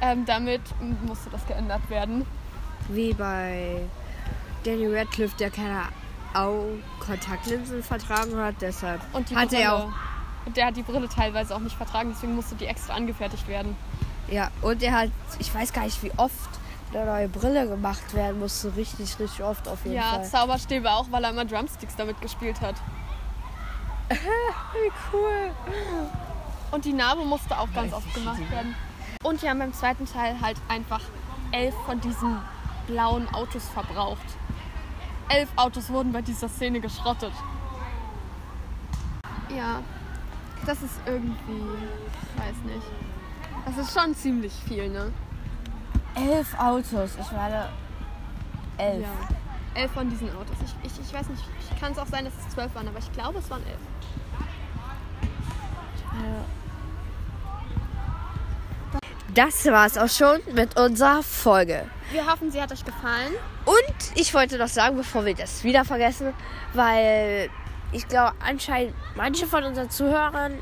ähm, 0.00 0.24
damit 0.24 0.62
musste 1.06 1.30
das 1.30 1.46
geändert 1.46 1.88
werden. 1.90 2.24
Wie 2.88 3.12
bei 3.12 3.80
Danny 4.64 4.86
Radcliffe, 4.86 5.36
der 5.38 5.50
keine 5.50 5.82
Augenkontaktlinsen 6.34 7.82
vertragen 7.82 8.36
hat, 8.36 8.56
deshalb 8.60 9.00
Und 9.12 9.30
die 9.30 9.36
hat 9.36 9.48
Brille. 9.50 9.62
er 9.62 9.74
auch. 9.76 9.92
Und 10.44 10.56
der 10.56 10.66
hat 10.66 10.76
die 10.76 10.82
Brille 10.82 11.08
teilweise 11.08 11.54
auch 11.54 11.60
nicht 11.60 11.76
vertragen, 11.76 12.10
deswegen 12.14 12.34
musste 12.34 12.54
die 12.56 12.66
extra 12.66 12.94
angefertigt 12.94 13.46
werden. 13.48 13.76
Ja, 14.32 14.50
und 14.62 14.82
er 14.82 14.92
hat, 14.92 15.10
ich 15.38 15.54
weiß 15.54 15.74
gar 15.74 15.84
nicht, 15.84 16.02
wie 16.02 16.10
oft 16.16 16.48
eine 16.94 17.04
neue 17.04 17.28
Brille 17.28 17.68
gemacht 17.68 18.14
werden 18.14 18.40
musste. 18.40 18.74
Richtig, 18.74 19.18
richtig 19.18 19.42
oft 19.42 19.68
auf 19.68 19.84
jeden 19.84 19.96
Ja, 19.96 20.14
Fall. 20.14 20.24
Zauberstäbe 20.24 20.90
auch, 20.90 21.06
weil 21.10 21.22
er 21.24 21.30
immer 21.30 21.44
Drumsticks 21.44 21.96
damit 21.96 22.18
gespielt 22.22 22.60
hat. 22.62 22.76
Wie 24.08 24.92
cool. 25.12 25.50
Und 26.70 26.84
die 26.86 26.94
Narbe 26.94 27.24
musste 27.26 27.58
auch 27.58 27.68
ganz 27.74 27.92
oft 27.92 28.12
gemacht 28.14 28.50
werden. 28.50 28.74
Und 29.22 29.42
die 29.42 29.48
haben 29.50 29.58
beim 29.58 29.74
zweiten 29.74 30.06
Teil 30.06 30.40
halt 30.40 30.56
einfach 30.68 31.02
elf 31.52 31.74
von 31.84 32.00
diesen 32.00 32.38
blauen 32.86 33.28
Autos 33.34 33.68
verbraucht. 33.68 34.18
Elf 35.28 35.50
Autos 35.56 35.90
wurden 35.90 36.12
bei 36.12 36.22
dieser 36.22 36.48
Szene 36.48 36.80
geschrottet. 36.80 37.32
Ja, 39.54 39.80
das 40.64 40.80
ist 40.82 40.94
irgendwie, 41.04 41.62
ich 42.32 42.40
weiß 42.40 42.56
nicht. 42.64 42.86
Das 43.64 43.78
ist 43.78 43.98
schon 43.98 44.14
ziemlich 44.14 44.52
viel, 44.66 44.88
ne? 44.88 45.12
Elf 46.14 46.58
Autos, 46.58 47.12
ich 47.20 47.32
meine, 47.32 47.68
elf. 48.76 49.02
Ja. 49.02 49.80
Elf 49.80 49.90
von 49.92 50.10
diesen 50.10 50.28
Autos. 50.36 50.56
Ich, 50.64 50.92
ich, 50.92 51.00
ich 51.00 51.14
weiß 51.14 51.28
nicht, 51.28 51.42
ich 51.70 51.80
kann 51.80 51.92
es 51.92 51.98
auch 51.98 52.06
sein, 52.06 52.24
dass 52.24 52.34
es 52.34 52.54
zwölf 52.54 52.74
waren, 52.74 52.88
aber 52.88 52.98
ich 52.98 53.10
glaube, 53.12 53.38
es 53.38 53.48
waren 53.48 53.64
elf. 53.66 53.78
Das 59.34 59.64
war's 59.64 59.96
auch 59.96 60.10
schon 60.10 60.40
mit 60.54 60.78
unserer 60.78 61.22
Folge. 61.22 61.86
Wir 62.10 62.30
hoffen, 62.30 62.50
sie 62.50 62.60
hat 62.60 62.70
euch 62.70 62.84
gefallen. 62.84 63.32
Und 63.64 63.96
ich 64.14 64.34
wollte 64.34 64.58
noch 64.58 64.68
sagen, 64.68 64.98
bevor 64.98 65.24
wir 65.24 65.34
das 65.34 65.64
wieder 65.64 65.86
vergessen, 65.86 66.34
weil 66.74 67.48
ich 67.92 68.06
glaube, 68.08 68.34
anscheinend 68.46 68.94
manche 69.16 69.46
von 69.46 69.64
unseren 69.64 69.88
Zuhörern 69.88 70.58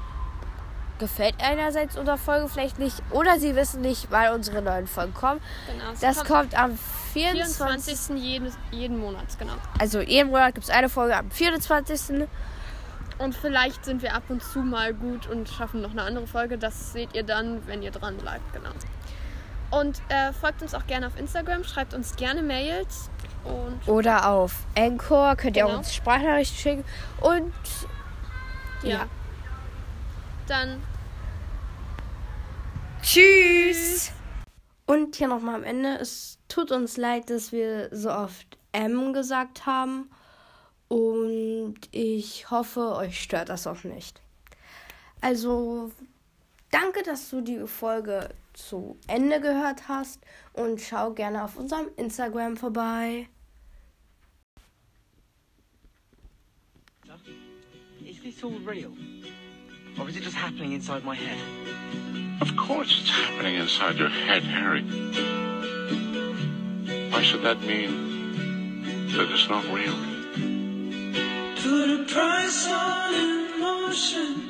gefällt 1.00 1.34
einerseits 1.42 1.96
unsere 1.96 2.16
Folge 2.18 2.48
vielleicht 2.48 2.78
nicht 2.78 3.02
oder 3.10 3.40
sie 3.40 3.56
wissen 3.56 3.80
nicht, 3.80 4.10
weil 4.12 4.32
unsere 4.32 4.62
neuen 4.62 4.86
Folgen 4.86 5.12
kommen. 5.14 5.40
Genau, 5.66 5.90
Das 6.00 6.24
kommt 6.24 6.56
am 6.56 6.78
24. 7.12 7.96
24. 7.96 8.22
Jeden, 8.22 8.52
jeden 8.70 8.98
Monat, 9.00 9.26
genau. 9.38 9.54
Also 9.80 10.00
jeden 10.00 10.30
Monat 10.30 10.54
gibt 10.54 10.64
es 10.64 10.70
eine 10.70 10.88
Folge 10.88 11.16
am 11.16 11.28
24. 11.32 12.28
Und 13.18 13.34
vielleicht 13.34 13.84
sind 13.84 14.00
wir 14.02 14.14
ab 14.14 14.22
und 14.28 14.42
zu 14.42 14.60
mal 14.60 14.94
gut 14.94 15.26
und 15.26 15.48
schaffen 15.48 15.82
noch 15.82 15.90
eine 15.90 16.02
andere 16.02 16.26
Folge. 16.28 16.56
Das 16.56 16.92
seht 16.92 17.14
ihr 17.14 17.24
dann, 17.24 17.66
wenn 17.66 17.82
ihr 17.82 17.90
dran 17.90 18.16
bleibt, 18.16 18.52
genau. 18.52 18.70
Und 19.72 20.00
äh, 20.08 20.32
folgt 20.32 20.62
uns 20.62 20.74
auch 20.74 20.86
gerne 20.86 21.06
auf 21.06 21.18
Instagram, 21.18 21.64
schreibt 21.64 21.94
uns 21.94 22.16
gerne 22.16 22.42
Mails 22.42 23.10
und 23.44 23.86
Oder 23.88 24.28
auf 24.30 24.54
Anchor 24.76 25.36
könnt 25.36 25.56
ihr 25.56 25.62
Genau. 25.64 25.74
auch 25.74 25.78
uns 25.78 25.94
Sprachnachrichten 25.94 26.58
schicken. 26.58 26.84
Und 27.20 27.52
ja. 28.82 28.90
Ja. 28.90 29.06
Dann 30.48 30.82
Tschüss. 33.02 34.12
Und 34.86 35.16
hier 35.16 35.28
nochmal 35.28 35.54
am 35.54 35.64
Ende. 35.64 35.98
Es 35.98 36.38
tut 36.48 36.70
uns 36.70 36.96
leid, 36.96 37.30
dass 37.30 37.52
wir 37.52 37.88
so 37.94 38.10
oft 38.10 38.58
M 38.72 39.12
gesagt 39.12 39.66
haben. 39.66 40.10
Und 40.88 41.76
ich 41.92 42.50
hoffe, 42.50 42.94
euch 42.96 43.20
stört 43.20 43.48
das 43.48 43.66
auch 43.66 43.84
nicht. 43.84 44.20
Also, 45.20 45.92
danke, 46.70 47.02
dass 47.02 47.30
du 47.30 47.40
die 47.40 47.66
Folge 47.66 48.30
zu 48.52 48.98
Ende 49.06 49.40
gehört 49.40 49.88
hast. 49.88 50.20
Und 50.52 50.80
schau 50.80 51.12
gerne 51.12 51.44
auf 51.44 51.56
unserem 51.56 51.88
Instagram 51.96 52.56
vorbei. 52.56 53.28
Is 58.04 58.20
this 58.22 58.42
all 58.42 58.58
real? 58.66 58.92
Or 59.98 60.08
is 60.08 60.16
it 60.16 60.22
just 60.22 60.36
happening 60.36 60.72
inside 60.72 61.04
my 61.04 61.14
head? 61.14 61.38
Of 62.40 62.56
course 62.56 63.00
it's 63.00 63.10
happening 63.10 63.56
inside 63.56 63.98
your 63.98 64.08
head, 64.08 64.42
Harry. 64.42 64.82
Why 67.10 67.22
should 67.22 67.42
that 67.42 67.60
mean 67.60 69.08
that 69.08 69.30
it's 69.30 69.48
not 69.48 69.64
real? 69.66 69.94
Put 71.62 72.00
a 72.00 72.04
price 72.12 72.66
on 72.68 73.14
emotion. 73.14 74.49